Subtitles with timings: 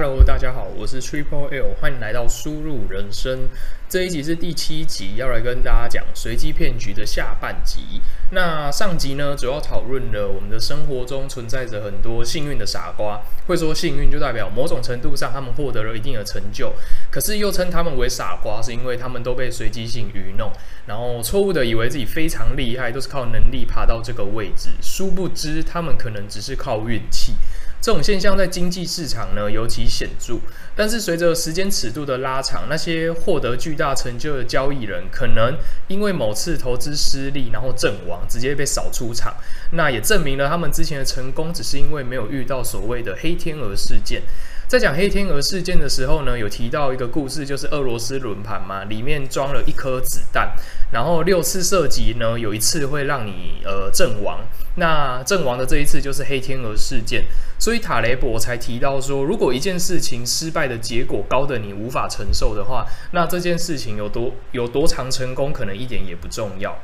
[0.00, 3.48] Hello，大家好，我是 Triple L，欢迎来到输入人生。
[3.88, 8.00] 这一集是第七集，要来跟大家讲随机骗局的下半集。
[8.30, 13.20] 那上集呢，主要讨论了我们的生活中存在着很多幸运的傻瓜。
[13.48, 16.72] 会说幸运，就代表某种程度上他们获得了一定的成就。
[17.10, 20.52] 可是又称他们为傻瓜，是因为他们都被随机性愚弄，
[20.86, 24.68] 然后错误的以为自己非常厉害，都是靠能力爬到这个位置。
[24.80, 27.34] 殊不知，他们可能只是靠运气。
[27.80, 30.34] 这种现象在经济市场呢尤其显著，
[30.74, 39.36] 但是随着时间尺度的拉长，那些获得巨大成就的交易人，可能因为某次投资失利，然后阵亡，直接被扫出场。
[39.72, 44.22] 那也证明了他们之前的成功，只是因为没有遇到所谓的黑天鹅事件。
[44.68, 50.52] 在讲黑天鹅事件的时候呢，有提到一个故事，就是俄罗斯轮盘嘛，里面装了一颗子弹，
[50.92, 54.40] 然后六次射击呢，有一次会让你呃阵亡。
[54.74, 57.24] 那阵亡的这一次就是黑天鹅事件，
[57.58, 66.78] 所以塔雷伯才提到说，如果一件事情失败的结果高得你无法承受的话，那这件事情有多有多长成功，可能一点也不重要。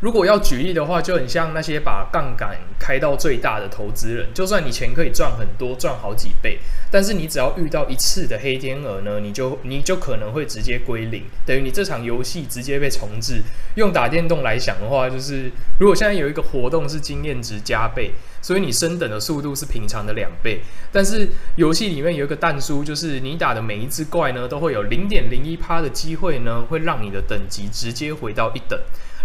[0.00, 6.58] 如果要举例的话，就很像那些把杠杆开到最大的投资人，就算你钱可以赚很多，赚好几倍，
[6.90, 13.42] 但是你只要遇到一次的黑天鹅呢，你就你就可能会直接归零，等于你这场游戏直接被重置。
[13.76, 20.60] 用打电动来想的话，就是如果现在有一个活动是经验值加倍，所以你升等的速度是平常的两倍，
[20.92, 28.78] 但是游戏里面有一个但书，就是你打的每一只怪呢，都会有零点零一趴的机会呢，会让你的等级直接回到一等。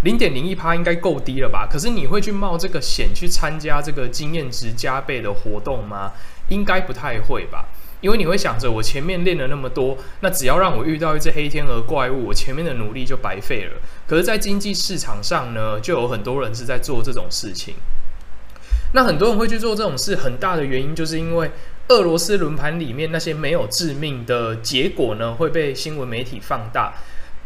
[0.04, 1.68] 零点零一趴应该够低了吧？
[1.72, 6.14] 可是你会去冒这个险去参加这个经验值加倍的活动吗？
[6.50, 7.68] 应该不太会吧？
[8.02, 13.74] 因为你会想着，我前面练了那么多，那只要让我遇到一只黑天鹅怪物，我前面的努力就白费了。
[14.08, 17.76] 可是，在经济市场上呢，就有很多人是在做这种事情。
[18.94, 21.52] 那很多人会去做这种事，很大的原因就是因为
[21.90, 26.96] 俄罗斯轮盘里面那些没有致命的结果呢，会被新闻媒体放大。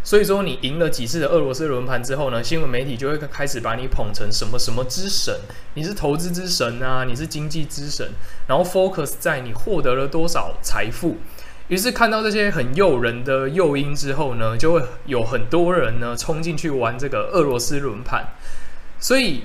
[0.05, 5.35] 所以说，你赢了几次的俄罗斯轮盘之后呢，新闻媒体就会开始把你捧成什么什么之神，
[5.73, 8.11] 你是投资之神啊，你是经济之神，
[8.47, 11.17] 然后 focus 在你获得了多少财富。
[11.69, 18.27] 于是看到这些很诱人的诱因之后呢，就会有很多人呢冲进去玩这个俄罗斯轮盘。
[18.99, 19.41] 所以，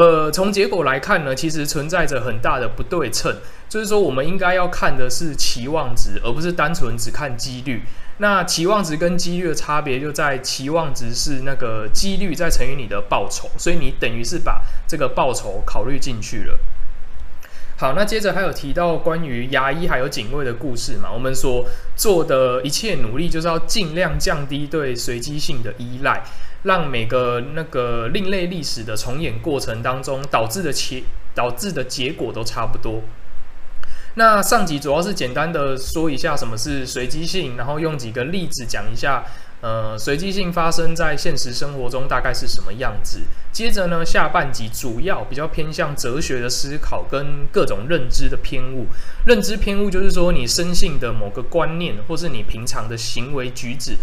[0.00, 3.36] 呃，从结果来看呢，其实存在着很大的不对称，
[3.68, 7.82] 就是说我们应该要看的是期望值，而不是单纯只看几率。
[8.16, 16.58] 那期望值跟几率的差别就在期望值是那个几率再乘以你的报酬，所以你等于是把这个报酬考虑进去了。
[17.76, 21.10] 好，那接着还有提到关于牙医还有警卫的故事嘛？
[21.12, 26.22] 我们所做的一切努力就是要尽量降低对随机性的依赖，
[26.62, 31.02] 让每个那个另类历史的重演过程当中导致的结
[31.34, 33.02] 导致的结果都差不多。
[34.14, 39.24] 那上集主要是简单的说一下什么是随机性，然后用几个例子讲一下，
[39.60, 43.20] 呃，随机性发生在现实生活中大概是什么样子。
[43.52, 48.86] 接着呢，下半集主要比较偏向哲学的思考跟各种认知的偏误。
[49.26, 53.96] 认知偏误就是说，你深信的某个观念，或是你平常的行为举止，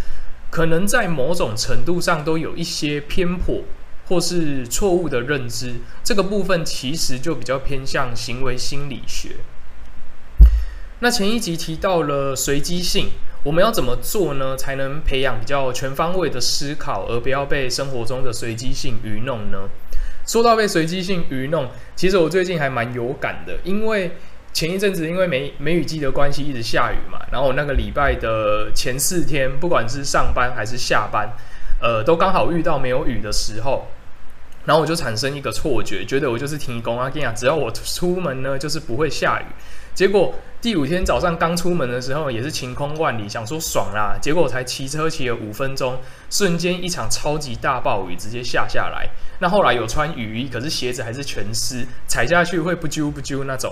[0.50, 3.64] 可能在某种程度上都有一些偏颇
[4.08, 5.76] 或是错误的认知。
[6.04, 9.38] 这个部分其实就比较偏向行为心理学。
[11.00, 13.10] 那前一集提到了随机性，
[13.44, 14.58] 我们要怎么做呢？
[14.58, 19.70] 才能培养比较全方位的思考，而不要被生活中的随机性愚弄呢？
[20.26, 24.12] 说到被随机性愚弄，其实我最近还蛮有感的，因为
[24.58, 31.30] 前一阵子因为梅梅雨季的关系一直下雨嘛，然后那个礼拜的前四天，不管是上班还是下班，
[31.80, 33.86] 呃，都刚好遇到没有雨的时候，
[34.66, 39.46] 然后我就产生一个错觉，觉得我就是天公啊，跟你讲，只要我出门呢，就是不会下雨。
[39.94, 44.18] 结果第五天早上刚出门的时候，也是晴空万里，想说爽啦。
[44.20, 46.00] 结果我才骑车骑了五分钟，
[46.32, 49.08] 瞬间一场超级大暴雨直接下下来。
[49.38, 53.72] 那后来有穿雨衣，可是鞋子还是全湿，踩下去会不揪不揪那种。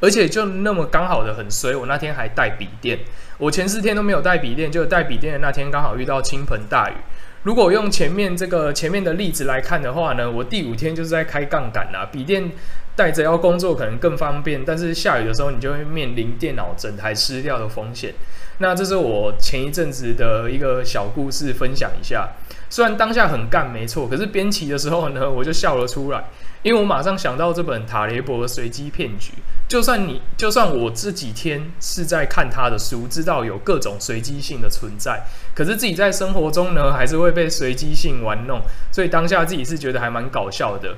[0.00, 2.98] 而且就那么刚好的很衰，我那天还带笔电，
[3.38, 6.94] 我前四天都没有带笔电，就带笔电的那天刚好遇到倾盆大雨。
[7.42, 12.50] 如果用前面这个前面的例子来看的话呢，我第五天就是在开杠杆啦，笔电。
[12.98, 18.12] 带着要工作可能更方便，但是下雨的时候你就会面临电脑整台湿掉的风险。
[18.58, 22.30] 那这是我前一阵子的一个小故事，分享一下。
[22.68, 26.24] 虽然当下很干没错，可是编辑的时候呢，我就笑了出来，
[26.62, 29.32] 因为我马上想到这本塔雷伯的随机骗局。
[29.68, 35.22] 就算你，就算我这几天是在看他的书，知道有各种随机性的存在，
[35.54, 38.60] 可是自己在生活中呢，还是会被随机性玩弄。
[38.90, 40.96] 所以当下自己是觉得还蛮搞笑的。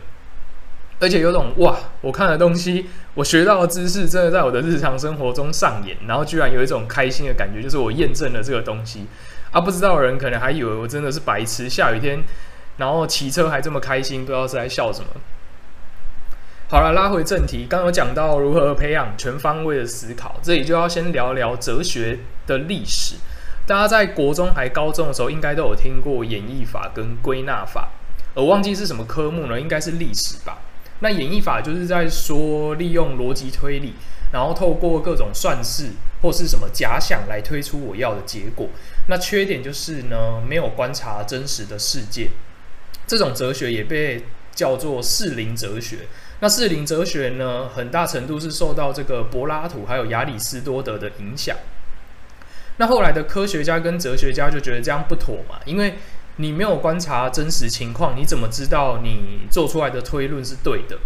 [1.00, 9.06] 而且有种哇，我看的东西，我学到的知识，真的在我的日常生活中上演，然后居然有一种开心的感觉，就是我验证了这个东西
[9.50, 9.60] 啊！
[9.60, 12.22] 不知道的人可能还以为我真的是白痴，下雨天
[12.76, 15.06] 然后骑车还这么开心，不知道是在笑什么。
[16.70, 23.16] 好了，拉回正题，刚有讲到如何培养全方位的思考，这里就要先聊聊哲学的历史。
[23.66, 27.88] 大家在国中还高中的时候，应该都有听过演绎法跟归纳法，
[28.36, 29.60] 而忘记是什么科目呢？
[29.60, 30.58] 应该是历史吧。
[31.00, 33.94] 那演绎法就是在说利用逻辑推理，
[34.32, 35.88] 然后透过各种算式
[36.22, 38.68] 或是什么假想来推出我要的结果。
[39.08, 42.30] 那缺点就是呢，没有观察真实的世界。
[43.08, 44.22] 这种哲学也被
[44.54, 46.06] 叫做适龄哲学。
[46.40, 51.56] 那适龄哲学呢，很大程度是受到这个柏拉图还有亚里士多德的影响。
[52.78, 55.96] 那后来的科学家跟哲学家就觉得这样不妥嘛，因为
[56.36, 60.98] 你没有观察真实情况，你怎么知道你做出来的推论是对的？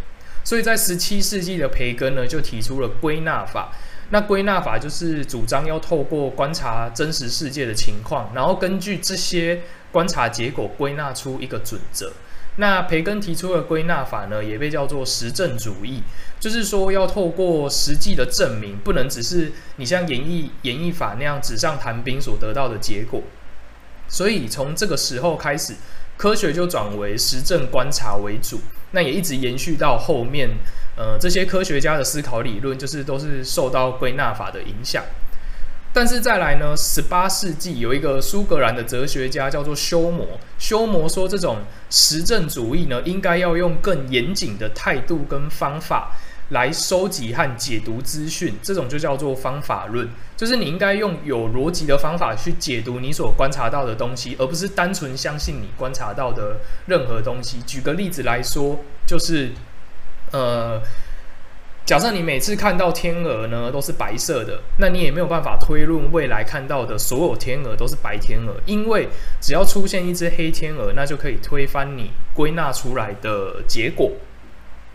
[0.45, 3.73] 所以在十七世纪的培根呢，就提出了归纳法。
[4.11, 12.13] 那归纳法就是主张要透过观察真实世界的情况，然后根据这些观察结果归纳出一个准则。
[12.57, 16.03] 那培根提出的归纳法呢，也被叫做实证主义，
[16.39, 23.23] 就是说要透过实际的证明，不能只是你像演绎演绎法那样纸上谈兵所得到的结果。
[24.07, 25.75] 所以从这个时候开始，
[26.17, 28.61] 科学就转为实证观察为主，
[28.93, 30.51] 那也一直延续到后面。
[30.97, 35.03] 呃，这些科学家的思考理论就是都是受到归纳法的影响。
[35.93, 41.59] 但是再来呢，十八世纪有一个苏格兰的哲学家叫做休谟，修魔说这种
[41.91, 46.13] 实证主义呢，应该要用更严谨的态度跟方法。
[46.51, 50.07] 来收集和解读资讯，这种就叫做方法论，
[50.37, 57.61] 就是你应该用有逻辑的方法去解读你所观察到的东西，而不是单纯相信你观察到的任何东西。
[57.67, 59.53] 举个例子来说，就是
[60.33, 60.81] 呃，
[61.85, 69.07] 假设你每次看到天鹅呢都是白色的，那你也没有办法推论未来看到的所有天鹅都是白天鹅，因为
[69.39, 74.13] 只要出现一只黑天鹅，那就可以推翻你归纳出来的结果。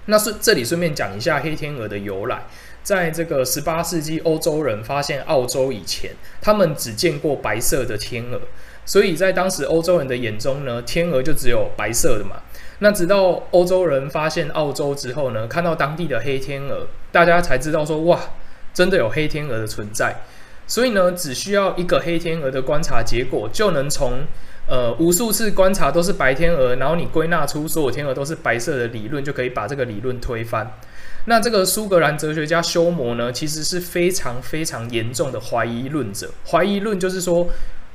[0.05, 2.41] 那是这里顺便讲一下黑天鹅的由来。
[2.81, 6.09] 在这个十八世纪，欧洲人发现澳洲以前，
[6.41, 8.41] 他们只见过白色的天鹅，
[8.83, 12.37] 所以在当时欧洲人的眼中呢，天鹅就只有白色的嘛。
[12.79, 18.19] 那直到欧洲人发现澳洲之后呢，看到当地的黑天鹅，大家才知道说，哇，
[18.73, 20.21] 真的有黑天鹅的存在。
[20.67, 24.23] 所以呢，只需要一个黑天鹅的观察结果，就能从。
[24.71, 30.71] 呃，无数次观察都是白天鹅，然后你归纳出所有天鹅都是白色的理论，就可以把这个理论推翻。
[31.25, 36.29] 那这个苏格兰哲学家休谟呢，其实是非常非常严重的怀疑论者。
[36.45, 37.47] 怀疑论就是说，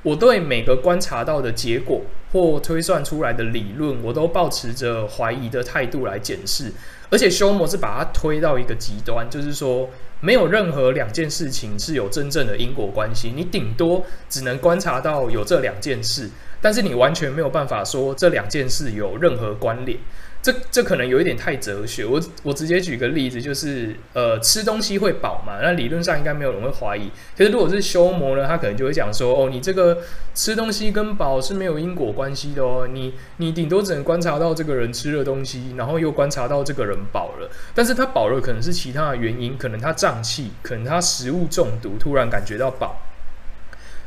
[0.05, 6.71] 我对每个观察到的结果或推算出来的理论，我都抱持着怀疑的态度来检视。
[7.11, 9.89] 而且休谟是把它推到一个极端，就是说，
[10.21, 16.29] 没有任何两件事情是有真正的因果关系，你顶多只能观察到有这两件事。
[16.61, 19.99] 但是你完全没有办法说这两件事有任何关联，
[20.45, 22.05] 这这可能有一点太哲学。
[22.05, 27.11] 我我直接举个例子，就是呃吃东西会饱嘛，那理论上应该没有人会怀疑。
[27.35, 30.03] 可是如果是修魔呢，他可能就会讲说，哦，你这个
[30.35, 43.01] 吃东西跟饱是没有因果关系的哦，你你顶多只能观察到这个人吃了东西，然后又观察到这个人饱了，但是他饱了可能是其他的原因，可能他胀气，可能他食物中毒，突然感觉到饱。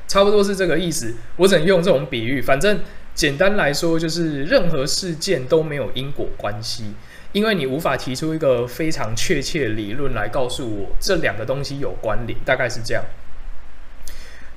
[0.08, 2.40] 差不多是这个意思，我只能用这种比喻。
[2.40, 2.80] 反正
[3.18, 6.94] 简单来说，就是任何事件都没有因果关系，
[7.32, 13.04] 因为你无法提出一个非常确切理论来告诉我这两个东西有关联，大概是这样。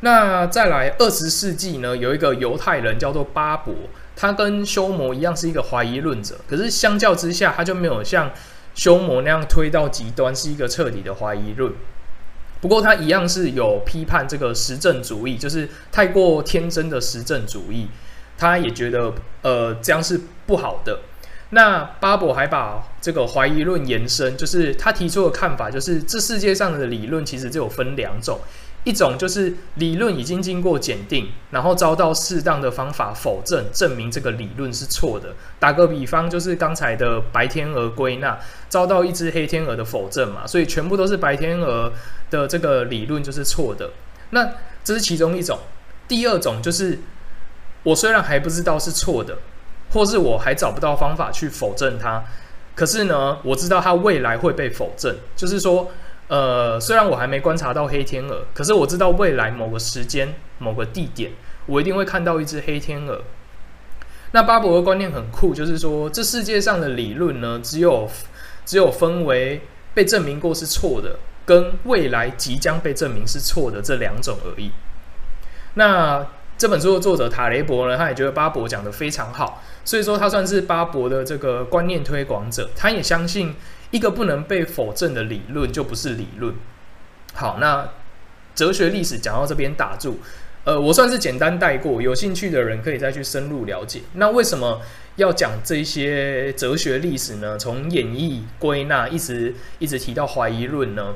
[0.01, 3.75] 那再来，二十世纪呢，有一个犹太人叫做巴伯，
[4.15, 8.31] 他跟休谟一样是一个怀疑论者，可是相较之下，他就没有像
[8.75, 11.73] 休谟那样推到极端，是一个彻底的怀疑论。
[12.61, 17.89] 不过他一样是有批判这个实证主义，就是太过天真的实证主义，
[18.41, 21.01] 他也觉得呃这样是不好的。
[21.51, 28.39] 那巴博还把这个怀疑论延伸，就是他提出的看法，就是这世界上的理论其实就有分两种。
[28.85, 35.35] 一种就是理论已经经过检定，然后遭到适当的方法否证，证明这个理论是错的。
[35.59, 38.39] 打个比方，就是刚才的白天鹅归纳
[38.71, 41.93] 遭到一只黑天鹅的否证嘛，所以全部都是白天鹅
[42.31, 43.91] 的这个理论就是错的。
[44.31, 44.51] 那
[44.83, 45.59] 这是其中一种。
[46.09, 46.99] 第二种就是
[47.83, 49.39] 我虽然还不知道是错的，
[49.93, 52.23] 或是我还找不到方法去否证它，
[52.75, 55.91] 可是呢，我知道它未来会被否证，就是说。
[56.31, 61.33] 呃，虽然我还没观察到黑天鹅，可是我知道未来某个时间、某个地点，
[61.67, 63.21] 我一定会看到一只黑天鹅。
[64.31, 68.09] 那巴伯的观念很酷，就是说这世界上的理论呢，只有
[68.65, 69.61] 只有分为
[69.93, 74.71] 被证明过是错的，跟未来即将被证明是错的这两种而已。
[75.75, 76.25] 那
[76.61, 82.69] 这本书的作者塔雷伯呢，他也觉得巴伯讲得非常好，所以说他算是巴伯的这个观念推广者。
[82.77, 83.57] 他也相信
[83.93, 86.55] 一个不能被否证的理论就不是理论。
[87.33, 87.89] 好，那
[88.55, 90.19] 哲学历史讲到这边打住。
[90.65, 94.03] 呃，我算是简单带过，有兴趣的人可以再去深入了解。
[94.13, 94.83] 那为什么
[95.17, 97.57] 要讲这些哲学历史呢？
[97.57, 101.15] 从演绎、归纳，一直一直提到怀疑论呢？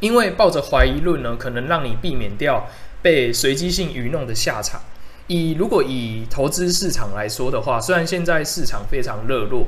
[0.00, 2.66] 因为抱着怀疑论呢，可能让你避免掉
[3.02, 4.80] 被随机性愚弄的下场。
[5.26, 9.66] 以如果以投资市场来说的话，虽然现在市场非常热络。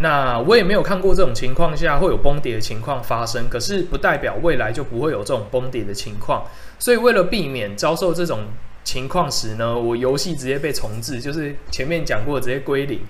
[0.00, 6.44] 那我也没有看过这种情况下会有崩跌的情况发生，可是不代表未来就不会有这种崩跌的情况。
[6.78, 8.40] 所以为了避免遭受这种
[8.84, 13.00] 情况时呢，我游戏直接被重置，就是前面讲过直接归零。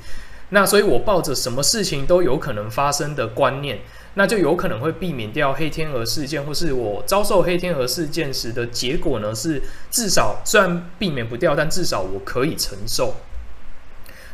[0.50, 3.80] 那所以我抱着什么事情都有可能发生的观念，
[4.18, 13.14] 那就有可能会避免掉黑天鹅事件，或是我遭受黑天鹅事件时的结果呢，是至少虽然避免不掉，但至少我可以承受。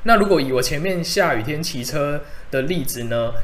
[0.04, 3.34] 那如果以我前面下雨天骑车的例子呢，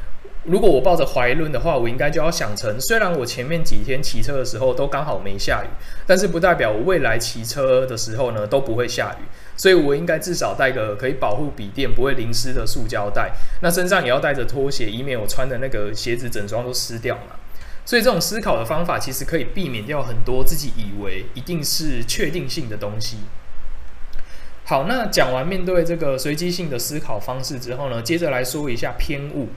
[0.45, 5.67] 如果我抱着怀疑论的话，我应该就要想成，虽然我前面几天骑车的时候都刚好没下雨，
[6.07, 9.23] 但是不代表我未来骑车的时候呢都不会下雨，
[9.61, 17.35] 所以我应该至少带个可以保护笔电不会淋湿的塑胶袋，那身上也要带着拖鞋，以免我穿的那个鞋子整双都湿掉嘛。
[17.85, 23.17] 所以这种思考的方法其实可以避免掉很多自己以为一定是确定性的东西。
[24.63, 29.49] 好，那讲完面对这个随机性的思考方式之后呢，接着来说一下偏误。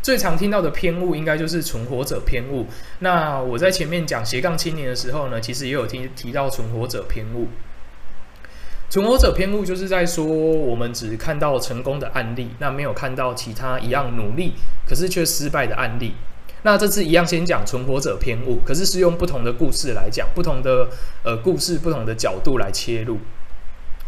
[0.00, 2.68] 最常听到的偏误应该就是存活者偏误。
[3.00, 7.48] 那我在前面讲斜杠青年的时候呢，其实也有提提到存活者偏误。
[8.90, 14.54] 存活者偏误就是在说，我们只看到成功的案例，那没有看到其他一样努力
[14.84, 16.12] 可是却失败的案例。
[16.62, 20.88] 那这次一样先讲存活者偏误，可是是用不同的故事来讲，不同的
[21.22, 23.18] 呃故事，不同的角度来切入。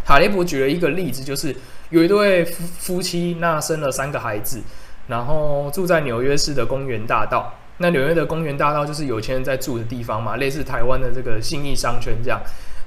[0.05, 1.55] 塔雷伯举了一个例子，就是
[1.91, 4.61] 有一对夫夫妻，那生了三个孩子，
[5.07, 7.55] 然后住在纽约市的公园大道。
[7.79, 12.41] 那纽约的公园大道就是有钱人在住的地方嘛，类似台湾的这个信义商圈这样。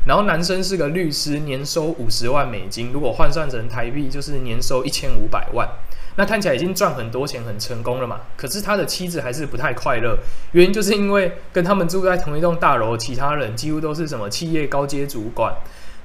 [0.06, 5.68] 然后男生是个律师，年收五十万美金，如果换算成台币就是年收一千五百万。
[6.18, 8.22] 那看起来已经赚很多钱，很成功了嘛。
[8.38, 10.18] 可是他的妻子还是不太快乐，
[10.54, 15.54] 原因就是因为跟他们住在同一栋大楼，其他人几乎都是什么企业高阶主管。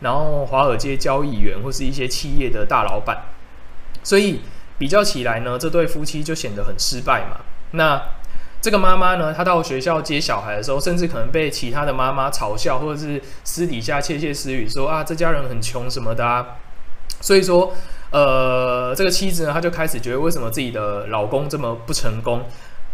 [0.00, 3.18] 然后华尔街交易员或是一些企业的大老板，
[4.02, 4.40] 所以
[4.78, 7.42] 比较起来呢，这对夫妻就显得很失败嘛。
[7.72, 8.02] 那
[8.60, 16.46] 这个妈妈呢，她到学校接小孩的时候，甚至可能被其他的妈妈嘲笑，或者是私底下窃窃私语说啊，这家人很穷什么的啊。
[17.20, 17.72] 所以说，
[18.10, 22.42] 呃，这个妻子呢，她就开始觉得为什么自己的老公这么不成功？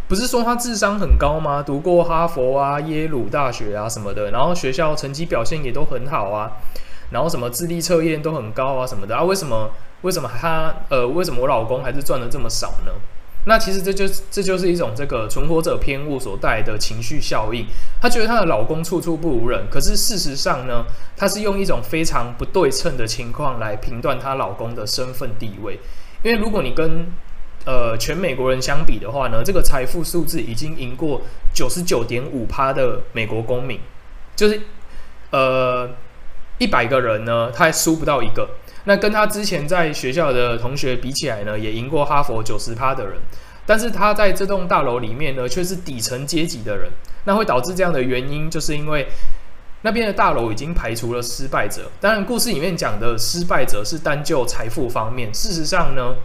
[0.09, 1.61] 不是说他智商很高吗？
[1.61, 6.49] 读过哈佛啊、耶鲁大学啊什么的，然后学校成绩表现也都很好啊。
[7.11, 9.21] 然后什么智力测验都很高啊什么的啊？
[9.21, 9.69] 为什么
[10.03, 12.93] 为什么他呃为什么我老公还是赚的这么少呢？
[13.47, 17.65] 那其实这就这就是一种这个存活者偏误所带来的情绪效应。
[18.01, 20.83] 她觉得她的老公处处不如人，可是事实上呢，
[21.15, 25.79] 她是用一种非常不对称的情况来评断她老公的身份地位。
[26.23, 27.07] 因为如果你跟
[27.65, 31.21] 呃全美国人相比的话呢，这个财富数字已经赢过
[31.53, 33.79] 九十九点五趴的美国公民，
[34.35, 34.61] 就是
[35.31, 35.89] 呃。
[36.57, 38.49] 一百个人呢，他还输不到一个。
[38.85, 43.17] 那跟他之前在学校的同学比起来呢，也赢过哈佛九十趴的人。
[43.65, 46.89] 但是他在这栋大楼里面呢，却是底层阶级的人。
[47.25, 49.05] 那会导致这样的原因，就是因为
[49.81, 51.91] 那边的大楼已经排除了失败者。
[51.99, 55.29] 当然，故事里面讲的失败者是单就财富方面。
[55.33, 56.15] 事实上呢，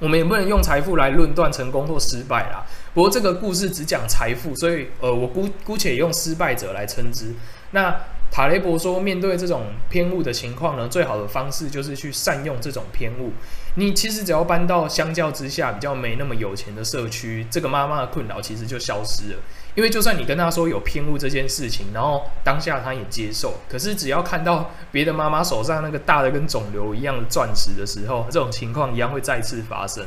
[0.00, 2.66] 我们也不能用财富来论断成功或失败啦。
[2.92, 7.32] 不过这个故事只讲财富，所以呃，我姑姑且用失败者来称之。
[7.70, 7.94] 那。
[8.34, 13.32] 塔雷伯说，面对这种偏误的情况呢，最好的方式就是去善用这种偏误。
[13.76, 19.38] 你其实只要搬到相较之下比较没那么有钱的社区，这个妈妈的困扰其实就消失了。
[19.76, 30.04] 因为就算你跟她说有偏误这件事情，然后当下她也接受，可是只要看到别的妈妈手上那个大的跟肿瘤一样的钻石的时候，这种情况一样会再次发生。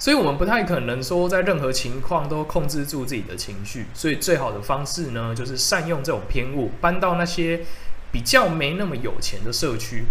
[0.00, 3.84] 所以，我们不太可能说在任何情况都控制住自己的情绪。
[3.92, 7.60] 所以，最好的方式呢，就是善用这种偏误，搬到那些
[8.10, 10.06] 比较没那么有钱的社区。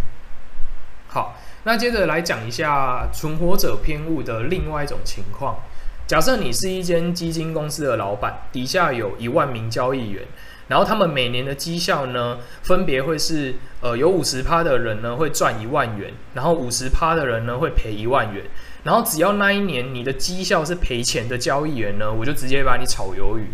[1.07, 5.57] 好，那接着来讲一下存活者偏误的另外一种情况。
[6.05, 10.23] 假设你是一间基金公司的老板，底下有一万名交易员，
[10.67, 18.45] 然后他们每年的绩效呢，分别会是呃，有五十趴的人呢会赚一万元，然后五十趴的人呢会赔一万元。
[18.83, 23.47] 然后只要那一年你的绩效是赔钱的交易员呢，我就直接把你炒鱿鱼。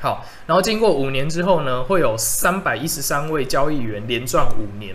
[0.00, 4.94] 好，然后经过五年之后呢，会有三百一十三位交易员连赚五年。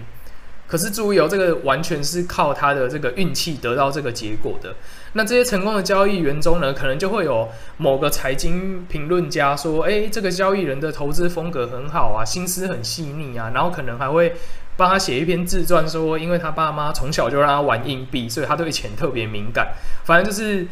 [0.68, 4.76] 可是注意哦，这个完全是靠他的这个运气得到这个结果的。
[5.14, 14.36] 那这些成功的交易员中呢，可能就会有某个财经评论家说：“诶，这个交易人的投资风格很好啊，心思很细腻啊。”然后可能还会
[14.78, 19.74] 帮他写一篇自传，说因为他爸妈从小就让他玩硬币，所以他对钱特别敏感。
[20.04, 20.68] 反正就是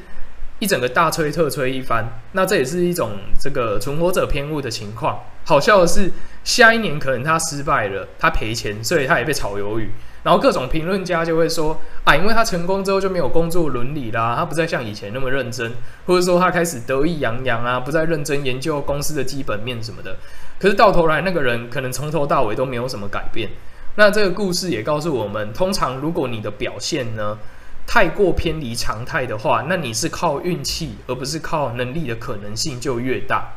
[0.60, 2.20] 一整个大吹特吹一番。
[2.34, 5.20] 那这也是一种这个存活者偏误的情况。
[5.46, 6.12] 好笑的是，
[6.44, 9.92] 下一年可能他失败了，他赔钱，所以他也被炒鱿鱼。
[10.24, 15.72] 然后各种评论家就会说啊，因为他成功之后就没有工作伦理啦，他不再像以前那么认真，
[16.06, 20.18] 或者说他开始得意洋洋啊，不再认真研究公司的基本面什么的。
[20.60, 23.50] 可是到头来那个人可能从头到尾都没有什么改变。
[23.96, 27.38] 那这个故事也告诉我们，通常如果你的表现呢
[27.86, 33.54] 太过偏离常态的话，那你是靠运气而不是靠能力的可能性就越大。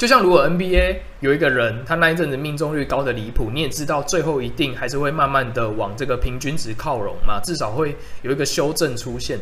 [0.00, 9.38] 就像如果 NBA 有一个人，他那一阵子命中率高的离谱，你也知道最后一定还是会慢慢的往这个平均值靠拢嘛，至少会有一个修正出现。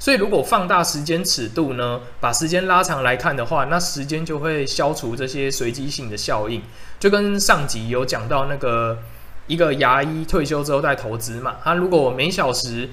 [0.00, 6.60] 所以如果放大时间尺度呢，把时间拉长来看的话，那时间就会消除这些随机性的效应。
[6.98, 8.98] 就跟上集有讲到那个
[9.46, 12.88] 一个牙医退休之后在投资嘛，他如果每小时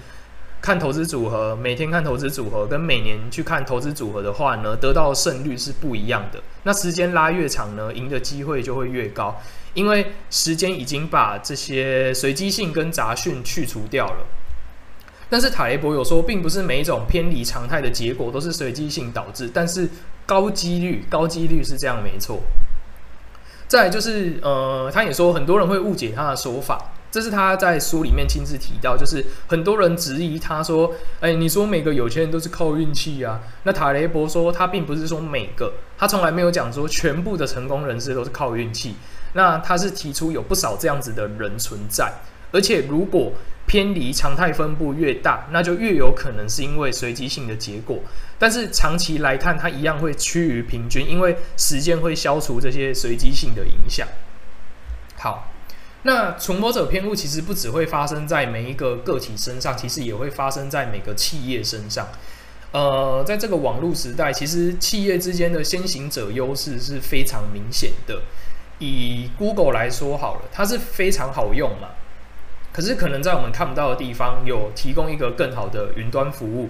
[0.62, 6.42] 看投资组合，每天看投资组合，跟每年去看投资组合的话呢，得到胜率是不一样的。
[6.64, 9.40] 那时间拉越长呢，赢的机会就会越高，
[9.74, 14.26] 因为时间已经把这些随机性跟杂讯去除掉了。
[15.30, 19.90] 但是塔雷伯有说，并不是每一种偏离常态的结果都是随机性导致，但是
[20.26, 22.42] 高几率，高几率是这样，没错。
[23.68, 26.92] 再就是，呃，他也说很多人会误解他的说法。
[27.10, 38.96] 这是他在书里面亲自提到，就是很多人质疑他说：“哎，你说每个有钱人都是靠运气啊？”那塔雷伯说，他并不是说每个，他从来没有讲说全部的成功人士都是靠运气。
[39.34, 42.12] 那他是提出有不少这样子的人存在，
[42.52, 43.32] 而且如果
[43.66, 48.00] 偏离常态分布越大，那就越有可能是因为随机性的结果。
[48.38, 54.08] 但是长期来看，它一样会趋于平均，因为时间会消除这些随机性的影响。
[55.16, 55.52] 好。
[56.04, 62.08] 那存活者偏误其实不只会发生在每一个个体身上，其实也会发生在每个企业身上。
[62.72, 68.22] 呃，在这个网络时代，其实企业之间的先行者优势是非常明显的。
[68.80, 71.90] 以 Google 来说好了，它是非常好用嘛，
[72.72, 76.70] 可是可能在我们看不到的地方有提供一个更好的云端服务。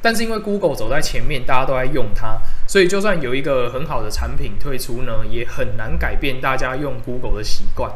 [0.00, 2.38] 但是因为 Google 走在前面，大家都在用它，
[2.68, 7.90] 所以就算有一个很好的产品推出呢，也很难改变大家用 Google 的习惯。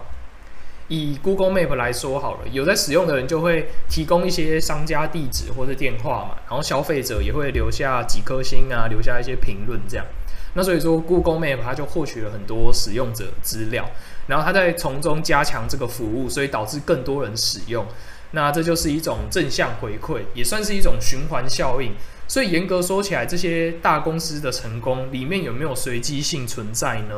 [0.92, 10.04] 以 Google Map 来说好了，有在使用的人就会提供一些商家地址或者电话嘛，然后消费者也会留下几颗星啊，留下一些评论这样。
[10.52, 13.88] 那所以说 Google Map 它就获取了很多使用者资料，
[14.26, 17.86] 然后它在从中加强这个服务，所以导致更多人使用。
[18.32, 21.92] 那这就是一种正向回馈，也算是一种循环效应。
[22.28, 27.14] 所以严格说起来，这些大公司的成功里面有没有随机性存在呢？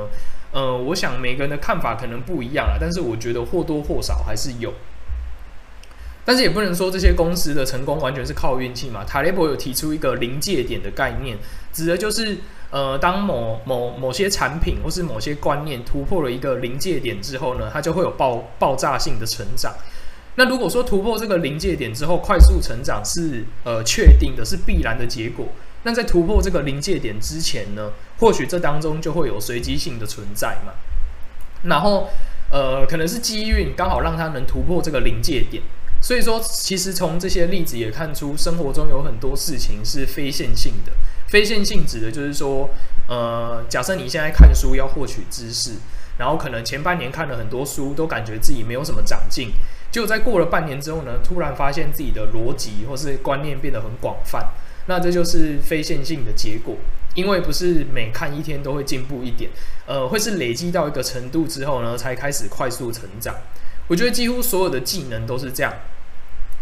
[0.54, 4.72] 呃，我想每个人的看法可能不一样啊，但是我觉得或多或少还是有。
[6.24, 9.04] 但是也不能说这些公司的成功完全是靠运气嘛。
[9.04, 11.36] 塔雷伯有提出一个临界点的概念，
[11.72, 12.38] 指的就是
[12.70, 19.74] 呃，当某某某些产品或是某些观念突破了一个临界点之后呢，它就会有爆爆炸性的成长。
[20.36, 25.48] 那如果说突破这个临界点之后，快速成长是呃确定的，是必然的结果。
[25.82, 27.90] 那在突破这个临界点之前呢，
[28.24, 30.72] 或许这当中就会有随机性的存在嘛。
[31.64, 32.08] 然后，
[32.50, 35.62] 呃，可能是机运刚好让他能突破这个临界点。
[36.00, 40.92] 所以说，其实从这些例子也看出，生活中有很多事情是非线性的。
[41.28, 42.70] 非线性指的就是说，
[43.08, 45.72] 呃，假设你现在看书要获取知识，
[46.16, 49.50] 然后可能前半年看了很多书，都感觉自己没有什么长进，
[49.90, 54.48] 结果在过了半年之后呢，突然发现自己的逻辑或是观念变得很广泛。
[54.86, 56.76] 那这就是非线性的结果，
[57.14, 59.50] 因为不是每看一天都会进步一点，
[59.86, 63.34] 呃，会是累积到一个程度之后呢，才开始快速成长。
[63.86, 65.72] 我觉得几乎所有的技能都是这样，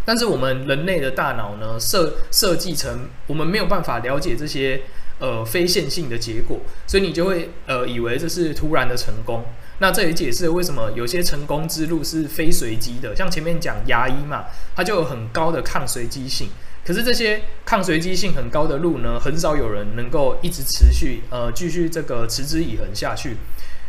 [0.04, 4.82] 但是我们人类的大脑呢，设设计成我们没有办法了解这些
[5.18, 9.44] 呃非线性的结果，所以你就会呃以为这是突然的成功。
[9.78, 14.44] 那这也解释为什么有些成功之路是非随机的，像前面讲牙医嘛，
[14.76, 16.50] 它就有很高的抗随机性。
[16.84, 23.36] 可是这些抗随机性很高的路呢，很少有人能够一直持续，呃，继续这个持之以恒下去。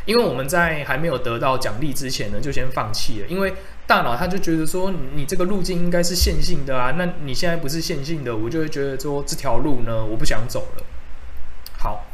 [0.06, 3.28] 因为我们在还没有得到奖励之前呢，就先放弃了。
[3.28, 3.54] 因为
[3.88, 10.84] 大脑它就觉得说你这个路径应该是线性的啊，那你现在不是线性的，我就会觉得说这条路呢我不想走了。
[11.80, 12.06] 好，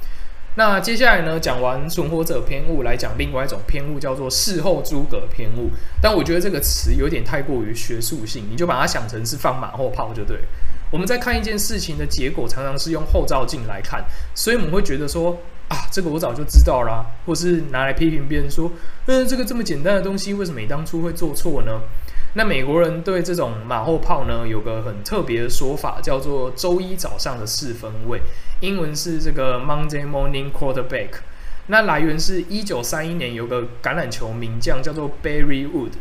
[0.55, 5.71] 那接下来呢讲完存活者偏误，来讲另外一种偏误，叫做事后诸葛偏误。
[5.99, 10.37] 但我觉得这个词有点太过于学术性，你就把它想成是放马后炮就对。
[10.91, 18.71] 我们在看一件事情的结果，常常是用后照镜来看，所以我们会觉得说啊，这个我早就知道啦，或是拿来批评别人说，
[19.05, 21.81] 嗯，这个这么简单的东西，为什么你当初会做错呢？
[22.33, 28.21] 那美国人对这种马后炮呢，有个很特别的说法，叫做周一早上的四分卫，
[28.61, 31.09] 英文是这个 Monday Morning Quarterback。
[31.67, 35.91] 那来源是一九三一年有个橄榄球名将叫做 Barry Wood。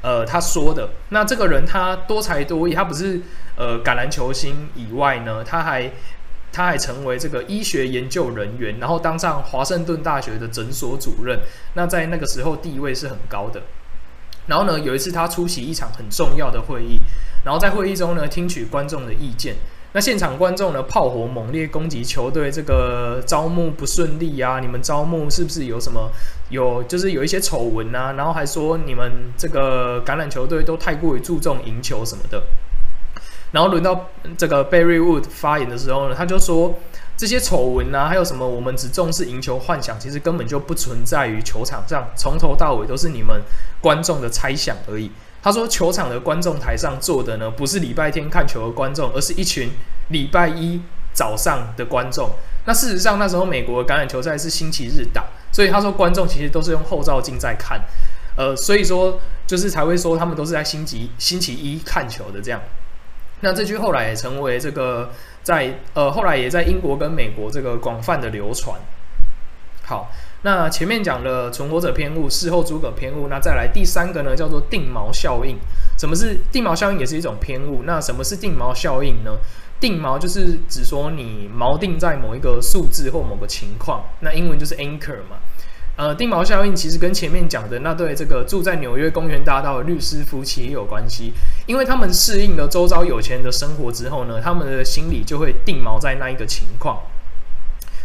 [0.00, 3.20] 呃，他说的那这个人他多才多艺，他不是
[3.58, 5.92] 呃橄榄球星以外呢，他还
[6.50, 11.40] 他还成为这个医学研究人员，然后当上华盛顿大学的诊所主任。
[11.74, 13.60] 那在那个时候地位是很高的。
[14.46, 16.96] 然后呢，有一次他出席一场很重要的会议，
[17.44, 19.56] 然后在会议中呢，听取观众的意见。
[19.92, 24.58] 那现场观众呢，炮火猛烈攻击球队，这个招募不顺利啊！
[24.60, 26.10] 你们招募是不是有什么
[26.50, 28.12] 有就是有一些丑闻啊？
[28.12, 32.42] 然后还说你们这个橄榄球队都太过于注重赢球什么的。
[33.52, 36.74] 然后轮到这个 Barry Wood 发言的时候呢，他就说
[37.16, 43.42] 这些丑闻啊，还有什么我们只重视赢球幻想，其实根本就不存在于球场上，从头到尾都是你们
[43.80, 45.10] 观众的猜想而已。
[45.40, 49.70] 他说：“球场的观众台上坐的呢，不是礼拜天看球的观众，而是一群
[50.08, 50.80] 礼拜一
[51.12, 52.28] 早上的观众。
[52.66, 57.80] 那事实上，那时候美国的橄榄球赛是星期日打，所以他说观众其实都是用后照镜在看。
[58.36, 62.60] 呃，所以说就是才会说他们都是在星期星期一看球的这样。
[63.40, 65.10] 那这句后来也成为这个
[65.42, 68.80] 在呃后来也在英国跟美国这个广泛的流传。
[69.84, 70.10] 好。”
[70.42, 75.58] 那前面讲了存活者偏误、事后诸葛偏误，那再来第三个呢，叫做定锚效应。
[75.98, 76.98] 什么是定锚效应？
[77.00, 77.82] 也是一种偏误。
[77.84, 79.32] 那什么是定锚效应呢？
[79.80, 85.38] 定锚就是指说你锚定在某一个数字或某个情况，那英文就是 anchor 嘛。
[85.98, 91.32] 呃，定锚效应其实跟前面讲的那对这个住在纽约公园大道的律师夫妻也有关系，
[91.66, 97.00] 因为他们适应了周遭有钱人的生活之后呢，他们的心理就会定锚在那一个情况。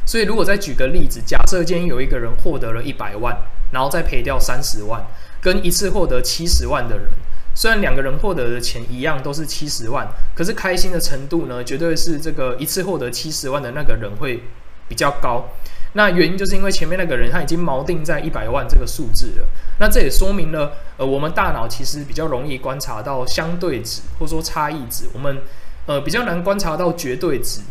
[0.08, 3.38] 所以，如果再举个例子，假设今天有一个人获得了一百万，
[3.72, 5.06] 然后再赔掉三十万，
[5.40, 7.08] 跟一次获得七十万的人，
[7.54, 14.42] 虽然两个人获得的钱一样，都是七十万，可是开心的程度呢，绝对是这个一次获得七十万的那个人会
[14.88, 15.48] 比较高。
[15.94, 19.48] 那原因就是因为前面那个人他已经锚定在一百万这个数字了。
[19.80, 25.38] 那这也说明了，呃，我们大脑其实比较容易观察到相对值，或者说差异值，我们
[25.86, 27.62] 呃比较难观察到绝对值。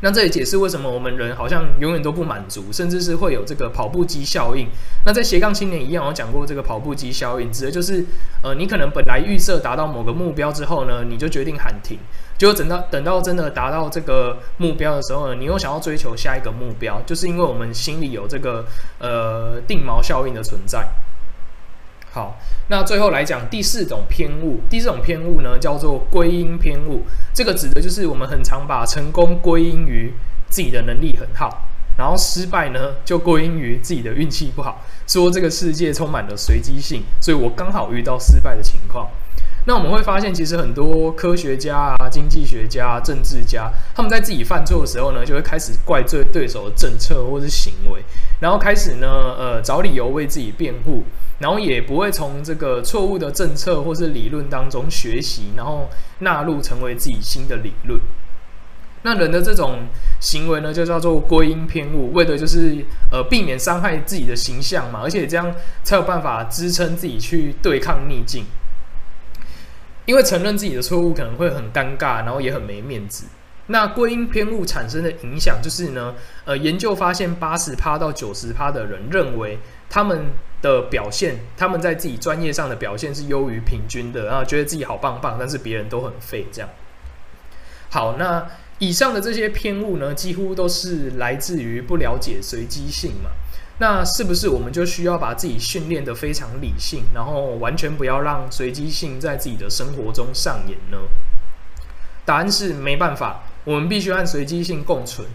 [0.00, 4.68] 那这也解释为什么我们人好像永远都不满足，甚至是会有这个跑步机效应。
[5.06, 8.04] 那在斜杠青年一样，我讲过这个跑步机效应，指的就是，
[8.42, 11.98] 呃，你可能本来预设达到某个目标之后呢，你就决定喊停，
[12.36, 18.64] 结果等到等到真的达到这个目标的时候呢，你又想要追求下一个目标，就是因为我们心里有这个
[18.98, 20.86] 呃定锚效应的存在。
[22.12, 22.36] 好，
[22.68, 24.60] 那最后来讲第四种偏误。
[24.70, 27.02] 第四种偏误呢，叫做归因偏误。
[27.32, 30.12] 这个指的就是我们很常把成功归因于
[30.48, 31.66] 自己的能力很好，
[31.98, 39.08] 然后失败呢就归因于自己的运气不好，说这个世界充满了随机性，所以我刚好遇到失败的情况。
[39.66, 48.04] 那我们会发现，其实很多科学家啊、经济学家、政治家，他们在自己犯错的时候呢，就会开始怪罪对手的政策或是行为，
[48.40, 51.04] 然后开始呢，呃，找理由为自己辩护。
[51.40, 58.00] 然后也不会从这个错误的政策或是理论当中学习，然后纳入成为自己新的理论。
[59.02, 59.80] 那人的这种
[60.20, 68.44] 行为呢，就叫做归因偏误，为的就是呃避免伤害自己的形象嘛，而且这样才有办法支撑自己去对抗逆境。
[70.06, 73.26] 因为承认自己的错误可能会很尴尬，然后也很没面子。
[73.66, 76.14] 那归因偏误产生的影响就是呢，
[76.44, 80.26] 呃，研究发现八十趴到九十趴的人认为他们
[80.60, 86.46] 的表现，他们在自己专业上的表现是优于平均的，然后觉得自己好棒棒，但是别人都很废。
[86.52, 86.68] 这样。
[87.88, 88.46] 好，那
[88.80, 93.30] 以上的这些偏误呢，几乎都是来自于不了解随机性嘛。
[93.78, 100.98] 那是不是我们就需要把自己训练得非常理性，然后完全不要让随机性在自己的生活中上演呢？
[102.24, 103.42] 答案是没办法。
[103.64, 105.26] 我们必须和随机性共存，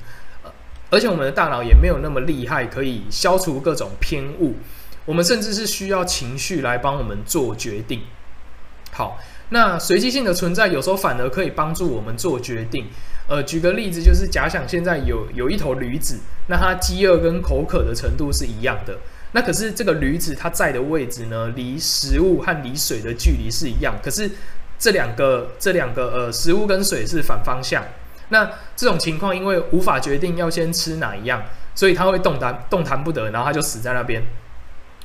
[0.92, 4.56] 而且我们的大脑也没有那么厉害，可以消除各种偏误。
[5.06, 8.04] 我们甚至是需要情绪来帮我们做决定。
[8.92, 9.18] 好，
[9.50, 12.88] 那随机性的存在有时候反而可以帮助我们做决定。
[13.28, 18.98] 呃，举个例子，就是假想现在有有一头驴子，那它饥饿跟口渴的程度是一样的。
[19.34, 24.30] 那可是这个驴子它在的位置呢，离食物和离水的距离是一样，可是
[24.80, 27.84] 这两个这两个呃食物跟水是反方向。
[28.30, 31.44] 那这种情况，因为无法决定要先吃哪一样，
[31.76, 34.24] 所以它会动弹动弹不得，然后它就死在那边。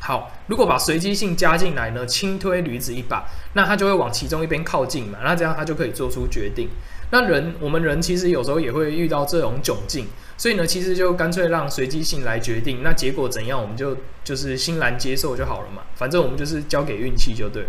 [0.01, 3.25] 好，如果把随机性加进来呢，轻推驴子一把，
[3.55, 6.69] 那它就会往其中一边靠近嘛，那这样它就可以做出决定。
[7.11, 17.67] 那人，我们人其实有时候也会遇到这种窘境，所以呢，其实就干脆让随机性来决定，那结果怎样，我们就就是欣然接受就好了嘛，反正我们就是交给运气就对。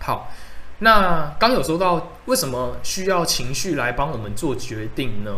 [0.00, 0.32] 好，
[0.78, 5.32] 那刚有说到为什么需要情绪来帮我们做决定呢？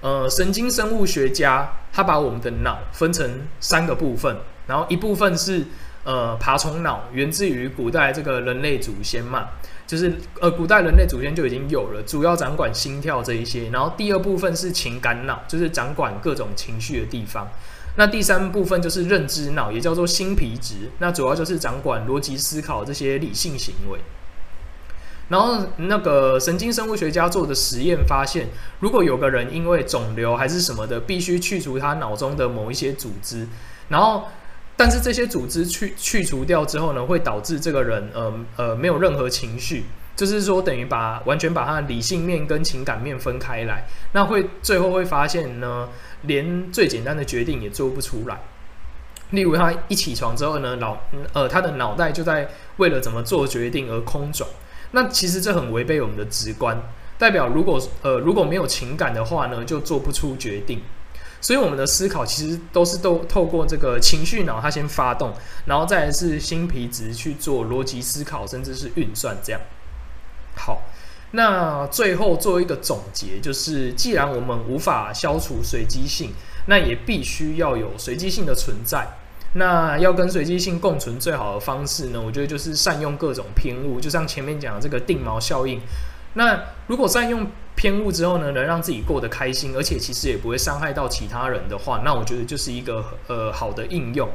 [0.00, 4.38] 呃，神经生物学家他把我们的脑分成三个部分。
[4.68, 5.64] 然后一部分是
[6.08, 9.48] 呃爬虫脑，源自于古代这个人类祖先嘛，
[9.86, 13.68] 就是呃古代人类祖先就已经有了，主要掌管心跳这一些。
[13.68, 17.46] 然后第二部分是情感脑，就是掌管各种情绪的地方。
[17.96, 23.98] 那第三部分就是认知脑，也叫做新皮质，那主要就是掌管逻辑思考这些理性行为。
[25.28, 28.46] 然后那个神经生物学家做的实验发现，
[28.80, 33.46] 如果有个人因为肿瘤还是什么的，必须去除他脑中的某一些组织，
[33.88, 34.24] 然后
[34.78, 39.82] 但是这些组织去去除掉之后呢，会导致这个人呃呃没有任何情绪，
[40.14, 45.88] 就是说等于把完全把他的理性面跟情感面分开来，那会最后会发现呢，
[46.22, 48.40] 连最简单的决定也做不出来。
[49.30, 50.96] 例如他一起床之后呢，脑
[51.32, 54.48] 呃他的脑袋就在为了怎么做决定而空转，
[54.92, 56.80] 那其实这很违背我们的直观，
[57.18, 60.80] 代表如果呃如果没有情感的话呢，就做不出决定。
[61.40, 65.32] 所以我们的思考其实都是都透过这个情绪脑，它先发动，
[65.66, 69.60] 然后再是新皮质去做逻辑思考，甚至是运算这样。
[70.56, 70.82] 好，
[71.30, 76.32] 那最后做一个总结，就是既然我们无法消除随机性，
[76.66, 79.06] 那也必须要有随机性的存在。
[79.54, 85.80] 那要跟随机性共存最好的方式呢，我觉得就是善用各种偏误，就像前面讲的这个定锚效应。
[86.34, 94.28] 那如果善用偏误之后呢，能让自己过得开心，而且其实也不会伤害到其他人的话，那我觉得就是一个呃好的应用。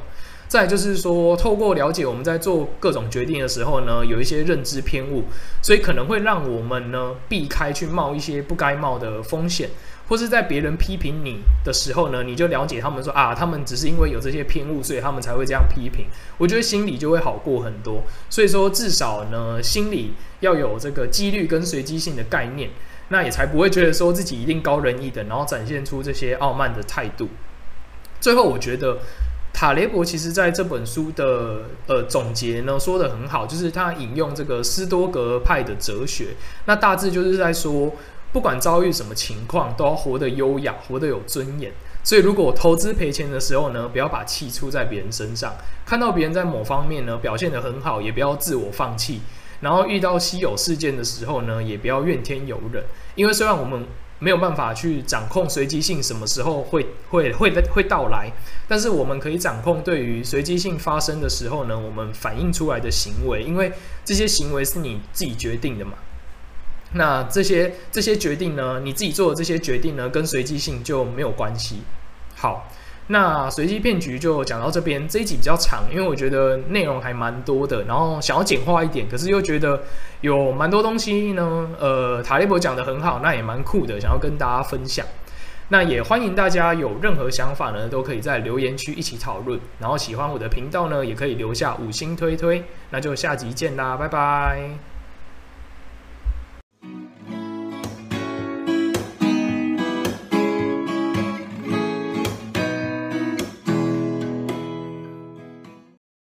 [0.54, 5.24] 再就是说，透过了解我们在做各种决定的时候呢，有一些认知偏误，
[5.64, 9.72] 所以可能会让我们呢避开去冒一些不该冒的风险，
[10.08, 16.06] 或是在别人批评你的时候呢，你就了解他们说啊，他们只是因为有这些偏误，所以他们才会这样批评。
[16.38, 18.04] 我觉得心里就会好过很多。
[18.30, 22.70] 所以说，至少呢，心里要有这个几率跟随机性的概念。
[23.10, 27.30] 那也才不会觉得说自己一定高人一等，然后展现出这些傲慢的态度。
[28.22, 29.00] 最后，我觉得
[29.54, 36.30] 塔雷伯其实在这本书的呃总结呢说得很好，就是他引用这个斯多格派的哲学，
[36.66, 37.94] 那大致就是在说，
[38.34, 41.72] 不管遭遇什么情况，都要活得优雅，活得有尊严。
[42.04, 45.52] 所以，如果投资赔钱的时候呢，不要把气出在别人身上；
[45.86, 49.22] 看到别人在某方面呢表现得很好，也不要自我放弃。
[49.62, 52.84] 然后遇到稀有事件的时候呢，也不要怨天尤人，
[53.16, 53.86] 因为虽然我们
[54.24, 58.32] 没有办法去掌控随机性什么时候会会会会到来，
[58.70, 63.74] 但是我们可以掌控对于随机性发生的时候呢，我们反映出来的行为，因为
[64.06, 65.94] 这些行为是你自己决定的嘛。
[66.94, 71.82] 那这些这些决定呢，你自己做的这些决定呢，跟随机性就没有关系。
[72.34, 72.72] 好。
[73.08, 79.84] 那随机骗局就讲到这边，这一集比较长，因为我觉得内容还蛮多的，然后想要简化一点，可是又觉得
[80.22, 81.70] 有蛮多东西呢。
[81.80, 85.06] 呃，塔利伯讲得很好，那也蛮酷的，想要跟大家分享。
[85.70, 89.60] 那也欢迎大家有任何想法呢，都可以在留言区一起讨论。
[89.80, 92.64] 然后喜欢我的频道呢，也可以留下五星推推。
[92.92, 94.93] 那就下集见啦，拜拜。